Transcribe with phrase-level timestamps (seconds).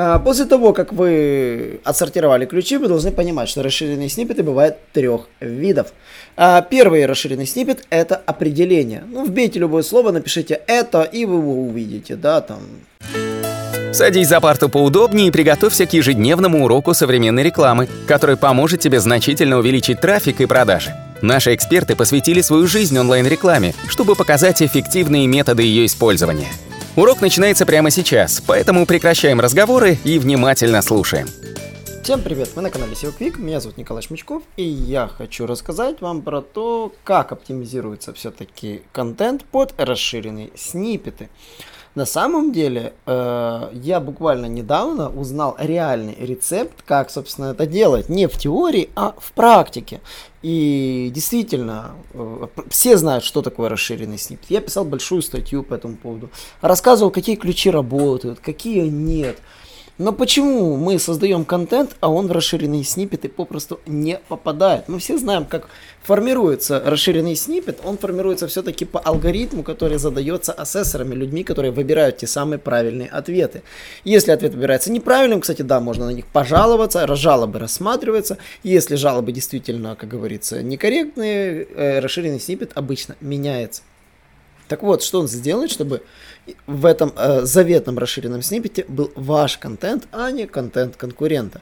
[0.00, 5.22] А, после того, как вы отсортировали ключи, вы должны понимать, что расширенные сниппеты бывают трех
[5.40, 5.88] видов.
[6.36, 9.02] А, первый расширенный сниппет– это определение.
[9.10, 12.60] Ну, вбейте любое слово, напишите «это», и вы его увидите, да, там.
[13.92, 19.58] Садись за парту поудобнее и приготовься к ежедневному уроку современной рекламы, который поможет тебе значительно
[19.58, 20.94] увеличить трафик и продажи.
[21.22, 26.52] Наши эксперты посвятили свою жизнь онлайн-рекламе, чтобы показать эффективные методы ее использования.
[26.98, 31.28] Урок начинается прямо сейчас, поэтому прекращаем разговоры и внимательно слушаем.
[32.02, 36.00] Всем привет, вы на канале SEO Quick, меня зовут Николай Шмычков, и я хочу рассказать
[36.00, 41.28] вам про то, как оптимизируется все-таки контент под расширенные сниппеты.
[41.94, 48.08] На самом деле, э, я буквально недавно узнал реальный рецепт, как, собственно, это делать.
[48.08, 50.00] Не в теории, а в практике.
[50.42, 54.50] И действительно, э, все знают, что такое расширенный сниппет.
[54.50, 56.30] Я писал большую статью по этому поводу.
[56.60, 59.38] Рассказывал, какие ключи работают, какие нет.
[59.98, 64.88] Но почему мы создаем контент, а он в расширенные сниппеты попросту не попадает?
[64.88, 65.68] Мы все знаем, как
[66.04, 67.80] формируется расширенный сниппет.
[67.82, 73.64] Он формируется все-таки по алгоритму, который задается ассессорами, людьми, которые выбирают те самые правильные ответы.
[74.04, 78.38] Если ответ выбирается неправильным, кстати, да, можно на них пожаловаться, жалобы рассматриваются.
[78.62, 83.82] Если жалобы действительно, как говорится, некорректные, э, расширенный сниппет обычно меняется.
[84.68, 86.02] Так вот, что он сделает, чтобы
[86.66, 91.60] в этом э, заветном расширенном сниппете был ваш контент, а не контент конкурента.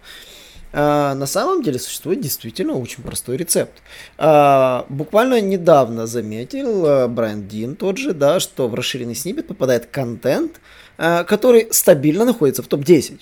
[0.73, 3.73] А, на самом деле существует действительно очень простой рецепт.
[4.19, 9.87] А, буквально недавно заметил а, Брайан Дин тот же, да, что в расширенный сниппет попадает
[9.87, 10.61] контент,
[10.99, 13.21] а, который стабильно находится в топ-10.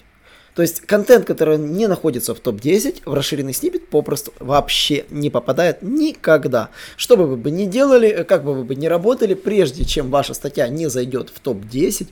[0.55, 5.83] То есть контент, который не находится в топ-10, в расширенный сниппет попросту вообще не попадает
[5.83, 6.71] никогда.
[6.97, 10.89] Что бы вы ни делали, как бы вы ни работали, прежде чем ваша статья не
[10.89, 12.09] зайдет в топ-10,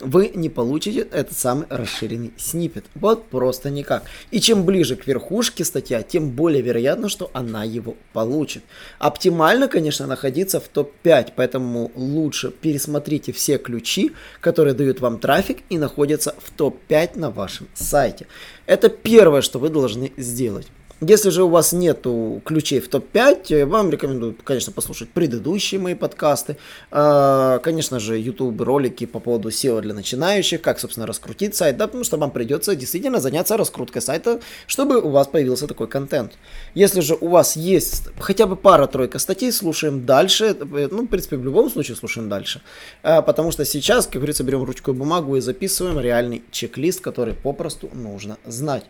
[0.00, 2.84] вы не получите этот самый расширенный снипет.
[2.94, 4.04] Вот просто никак.
[4.30, 8.62] И чем ближе к верхушке статья, тем более вероятно, что она его получит.
[8.98, 15.78] Оптимально, конечно, находиться в топ-5, поэтому лучше пересмотрите все ключи, которые дают вам трафик и
[15.78, 18.26] находятся в топ-5 на вашем сайте.
[18.66, 20.68] Это первое, что вы должны сделать.
[21.00, 25.94] Если же у вас нету ключей в топ-5, э, вам рекомендую, конечно, послушать предыдущие мои
[25.94, 26.56] подкасты.
[26.90, 31.86] А, конечно же, YouTube ролики по поводу SEO для начинающих, как, собственно, раскрутить сайт, да,
[31.86, 36.32] потому что вам придется действительно заняться раскруткой сайта, чтобы у вас появился такой контент.
[36.74, 40.46] Если же у вас есть хотя бы пара-тройка статей, слушаем дальше.
[40.46, 42.60] Э, ну, в принципе, в любом случае слушаем дальше.
[43.04, 47.34] А, потому что сейчас, как говорится, берем ручку и бумагу и записываем реальный чек-лист, который
[47.34, 48.82] попросту нужно знать.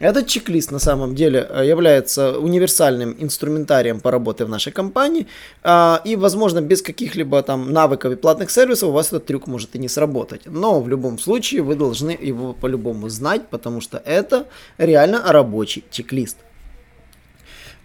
[0.00, 5.26] Этот чек-лист на самом деле э, является универсальным инструментарием по работе в нашей компании.
[5.62, 9.76] А, и, возможно, без каких-либо там навыков и платных сервисов у вас этот трюк может
[9.76, 10.42] и не сработать.
[10.46, 14.46] Но в любом случае вы должны его по-любому знать, потому что это
[14.78, 16.38] реально рабочий чек-лист.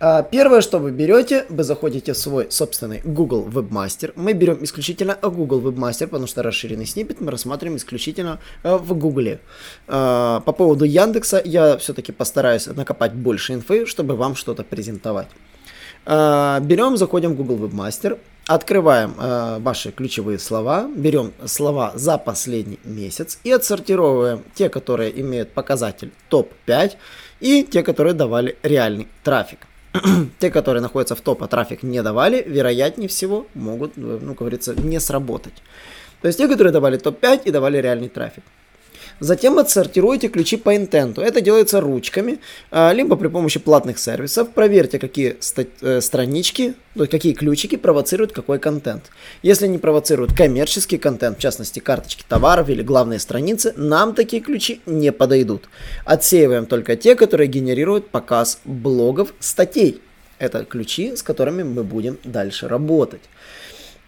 [0.07, 4.13] А, первое, что вы берете, вы заходите в свой собственный Google Webmaster.
[4.16, 9.39] Мы берем исключительно Google Webmaster, потому что расширенный сниппет мы рассматриваем исключительно э, в Google.
[9.88, 15.27] А, по поводу Яндекса я все-таки постараюсь накопать больше инфы, чтобы вам что-то презентовать.
[16.05, 19.16] А, берем, заходим в Google Webmaster, открываем
[19.63, 26.91] ваши ключевые слова, берем слова за последний месяц и отсортировываем те, которые имеют показатель топ-5
[27.39, 29.66] и те, которые давали реальный трафик.
[30.39, 34.75] те, которые находятся в топ, а трафик не давали, вероятнее всего могут, ну, как говорится,
[34.75, 35.53] не сработать.
[36.22, 38.44] То есть те, которые давали топ-5 и давали реальный трафик.
[39.20, 41.22] Затем отсортируйте ключи по интенту.
[41.22, 42.40] Это делается ручками,
[42.70, 44.50] а, либо при помощи платных сервисов.
[44.50, 45.38] Проверьте, какие
[45.81, 49.03] э, странички, какие ключики провоцируют какой контент.
[49.42, 54.81] Если не провоцируют коммерческий контент, в частности карточки товаров или главные страницы, нам такие ключи
[54.86, 55.70] не подойдут.
[56.03, 60.02] Отсеиваем только те, которые генерируют показ блогов, статей.
[60.40, 63.22] Это ключи, с которыми мы будем дальше работать.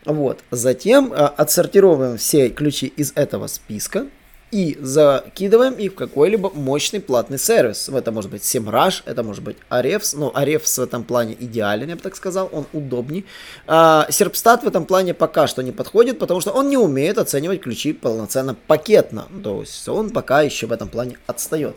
[0.03, 0.39] Вот.
[0.51, 4.07] Затем э, отсортировываем все ключи из этого списка
[4.51, 7.89] и закидываем их в какой-либо мощный платный сервис.
[7.89, 11.95] Это может быть SEMrush, это может быть Ahrefs, но Ahrefs в этом плане идеален, я
[11.95, 13.25] бы так сказал, он удобней.
[13.67, 17.61] А, Serpstat в этом плане пока что не подходит, потому что он не умеет оценивать
[17.61, 21.75] ключи полноценно пакетно, то есть он пока еще в этом плане отстает.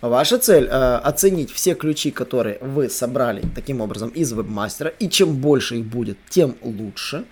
[0.00, 5.34] Ваша цель э, оценить все ключи, которые вы собрали таким образом из вебмастера, и чем
[5.34, 7.24] больше их будет, тем лучше.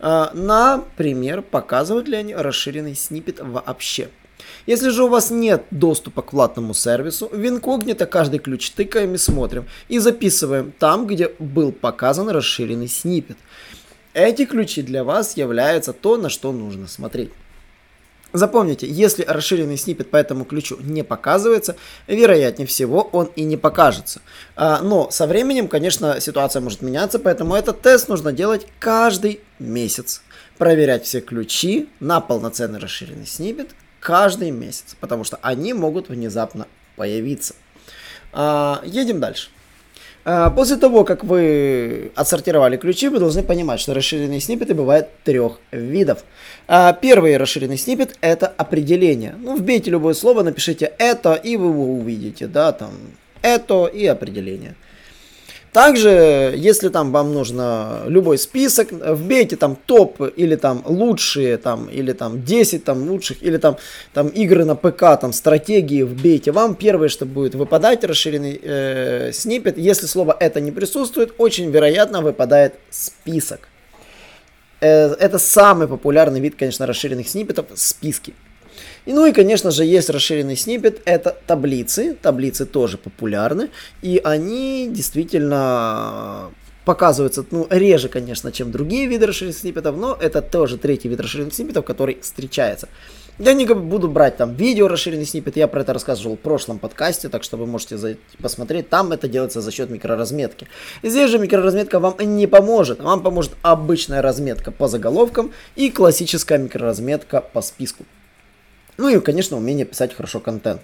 [0.00, 4.08] Э, например, показывают ли они расширенный снипет вообще.
[4.66, 9.18] Если же у вас нет доступа к платному сервису, в инкогнито каждый ключ тыкаем и
[9.18, 13.36] смотрим и записываем там, где был показан расширенный снипет.
[14.14, 17.32] Эти ключи для вас являются то, на что нужно смотреть.
[18.34, 21.76] Запомните, если расширенный снипет по этому ключу не показывается,
[22.08, 24.22] вероятнее всего он и не покажется.
[24.56, 30.20] А, но со временем, конечно, ситуация может меняться, поэтому этот тест нужно делать каждый месяц.
[30.58, 33.70] Проверять все ключи на полноценный расширенный снипет
[34.00, 36.66] каждый месяц, потому что они могут внезапно
[36.96, 37.54] появиться.
[38.32, 39.50] А, едем дальше.
[40.24, 45.58] А, после того, как вы отсортировали ключи, вы должны понимать, что расширенные сниппеты бывают трех
[45.70, 46.24] видов.
[46.66, 49.34] А, первый расширенный сниппет– это определение.
[49.38, 52.92] Ну, вбейте любое слово, напишите «это», и вы его увидите, да, там
[53.42, 54.76] «это» и определение.
[55.74, 62.12] Также, если там вам нужно любой список, вбейте там топ или там лучшие, там, или
[62.12, 63.76] там 10 там лучших, или там,
[64.12, 66.52] там игры на ПК, там стратегии вбейте.
[66.52, 69.76] Вам первое, что будет выпадать, расширенный э, снипет.
[69.76, 73.68] Если слово это не присутствует, очень вероятно выпадает список.
[74.80, 78.32] Э, это самый популярный вид, конечно, расширенных сниппетов, списки.
[79.06, 82.16] И, ну и, конечно же, есть расширенный снипет, это таблицы.
[82.20, 83.70] Таблицы тоже популярны,
[84.02, 86.50] и они действительно
[86.84, 91.54] показываются, ну, реже, конечно, чем другие виды расширенных сниппетов, но это тоже третий вид расширенных
[91.54, 92.88] сниппетов, который встречается.
[93.38, 97.28] Я не буду брать там видео расширенный сниппет, я про это рассказывал в прошлом подкасте,
[97.28, 100.68] так что вы можете зайти посмотреть, там это делается за счет микроразметки.
[101.02, 107.40] Здесь же микроразметка вам не поможет, вам поможет обычная разметка по заголовкам и классическая микроразметка
[107.40, 108.04] по списку.
[108.96, 110.82] Ну и, конечно, умение писать хорошо контент.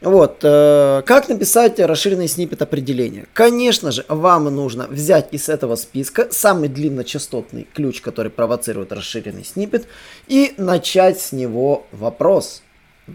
[0.00, 3.26] Вот, э, как написать расширенный снипет определения?
[3.32, 9.88] Конечно же, вам нужно взять из этого списка самый длинночастотный ключ, который провоцирует расширенный снипет,
[10.28, 12.62] и начать с него вопрос.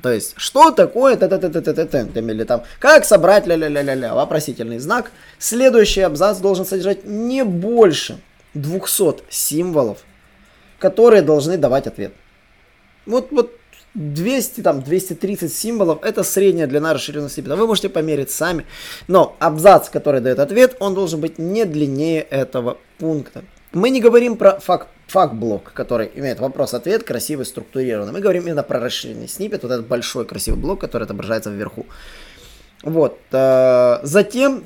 [0.02, 3.48] То есть, что такое т т т т т т т или там, как собрать
[3.48, 5.12] ля-ля-ля-ля-ля, вопросительный знак.
[5.40, 8.20] Следующий абзац должен содержать не больше
[8.56, 10.00] 200 символов,
[10.80, 12.14] которые должны давать ответ.
[13.06, 13.58] Вот, вот
[13.96, 17.56] 200, там, 230 символов, это средняя длина расширенного сниппета.
[17.56, 18.66] Вы можете померить сами.
[19.08, 23.44] Но абзац, который дает ответ, он должен быть не длиннее этого пункта.
[23.72, 28.14] Мы не говорим про факт факт-блок, который имеет вопрос-ответ, красивый, структурированный.
[28.14, 31.86] Мы говорим именно про расширенный сниппет, вот этот большой красивый блок, который отображается вверху.
[32.82, 33.20] Вот.
[33.32, 34.66] Э, затем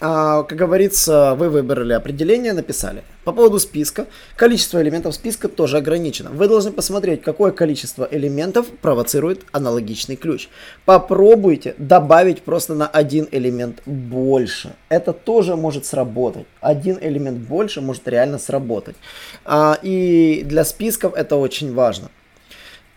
[0.00, 3.02] как говорится, вы выбрали определение, написали.
[3.24, 6.30] По поводу списка, количество элементов списка тоже ограничено.
[6.30, 10.48] Вы должны посмотреть, какое количество элементов провоцирует аналогичный ключ.
[10.86, 14.72] Попробуйте добавить просто на один элемент больше.
[14.88, 16.46] Это тоже может сработать.
[16.62, 18.96] Один элемент больше может реально сработать.
[19.44, 22.08] А, и для списков это очень важно.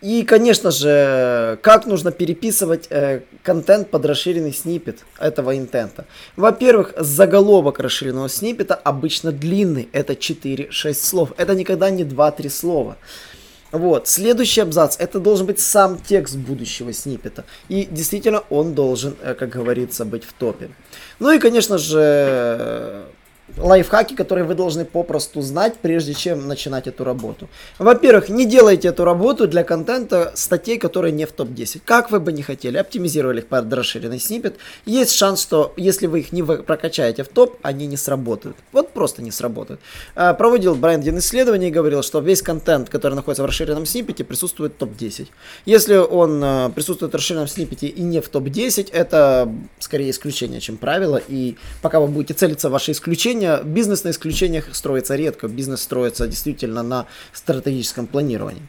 [0.04, 6.06] И, конечно же, как нужно переписывать э, контент под расширенный снипет этого интента.
[6.36, 11.30] Во-первых, заголовок расширенного снипета обычно длинный, это 4-6 слов.
[11.38, 12.98] Это никогда не 2-3 слова.
[13.72, 17.46] Вот, следующий абзац, это должен быть сам текст будущего снипета.
[17.70, 20.70] И действительно он должен, э, как говорится, быть в топе.
[21.20, 23.06] Ну и, конечно же,
[23.58, 27.50] лайфхаки, которые вы должны попросту знать, прежде чем начинать эту работу.
[27.78, 31.82] Во-первых, не делайте эту работу для контента статей, которые не в топ-10.
[31.84, 34.56] Как вы бы не хотели, оптимизировали их под расширенный снипет,
[34.86, 38.58] есть шанс, что если вы их не прокачаете в топ, они не сработают.
[38.72, 39.82] Вот просто не сработают.
[40.16, 44.74] А, проводил Брайан исследование и говорил, что весь контент, который находится в расширенном снипете, присутствует
[44.74, 45.28] в топ-10.
[45.66, 50.78] Если он а, присутствует в расширенном снипете и не в топ-10, это скорее исключение, чем
[50.78, 51.22] правило.
[51.28, 55.48] И пока вы будете целиться в ваши исключения, исключения, бизнес на исключениях строится редко.
[55.48, 58.62] Бизнес строится действительно на стратегическом планировании.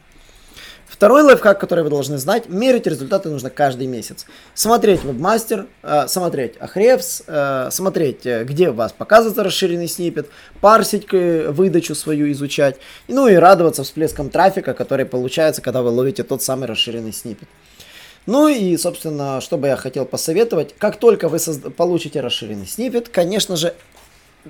[0.87, 4.25] Второй лайфхак, который вы должны знать, мерить результаты нужно каждый месяц.
[4.53, 10.29] Смотреть вебмастер, э, смотреть Ahrefs, э, смотреть, э, где у вас показывается расширенный снипет,
[10.61, 16.41] парсить выдачу свою, изучать, ну и радоваться всплескам трафика, который получается, когда вы ловите тот
[16.43, 17.47] самый расширенный снипет.
[18.25, 21.39] Ну и, собственно, что бы я хотел посоветовать, как только вы
[21.77, 23.73] получите расширенный снипет, конечно же,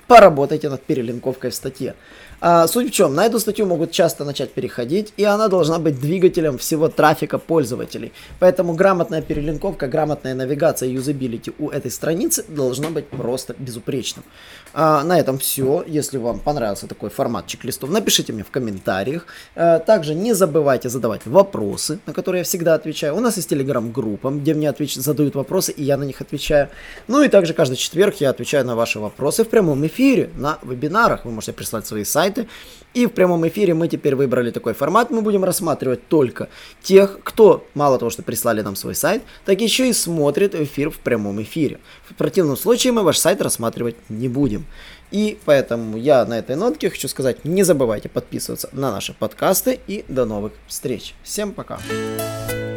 [0.08, 1.96] поработайте над перелинковкой в статье.
[2.42, 6.00] А, суть в чем, на эту статью могут часто начать переходить, и она должна быть
[6.00, 8.12] двигателем всего трафика пользователей.
[8.40, 14.26] Поэтому грамотная перелинковка, грамотная навигация юзабилити у этой страницы должна быть просто безупречным.
[14.74, 15.84] А, на этом все.
[15.88, 19.28] Если вам понравился такой формат чек-листов, напишите мне в комментариях.
[19.56, 23.16] А, также не забывайте задавать вопросы, на которые я всегда отвечаю.
[23.16, 24.96] У нас есть телеграм-группа, где мне отвеч...
[24.96, 26.70] задают вопросы, и я на них отвечаю.
[27.08, 31.26] Ну и также каждый четверг я отвечаю на ваши вопросы в прямом эфире, на вебинарах.
[31.26, 32.48] Вы можете прислать свои сайты.
[32.94, 35.12] И в прямом эфире мы теперь выбрали такой формат.
[35.12, 36.48] Мы будем рассматривать только
[36.82, 41.00] тех, кто мало того, что прислали нам свой сайт, так еще и смотрит эфир в
[41.00, 41.80] прямом эфире.
[42.10, 44.66] В противном случае мы ваш сайт рассматривать не будем.
[45.12, 50.04] И поэтому я на этой нотке хочу сказать, не забывайте подписываться на наши подкасты и
[50.08, 51.16] до новых встреч.
[51.24, 51.80] Всем пока.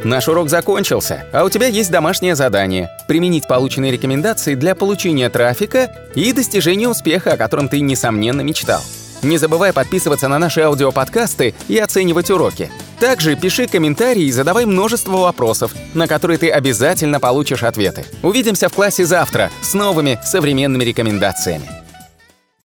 [0.05, 5.93] Наш урок закончился, а у тебя есть домашнее задание– применить полученные рекомендации для получения трафика
[6.15, 8.81] и достижения успеха, о котором ты, несомненно, мечтал.
[9.23, 12.71] Не забывай подписываться на наши аудиоподкасты и оценивать уроки.
[13.01, 18.05] Также пиши комментарии и задавай множество вопросов, на которые ты обязательно получишь ответы.
[18.23, 21.69] Увидимся в классе завтра с новыми современными рекомендациями.